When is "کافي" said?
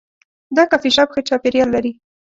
0.71-0.89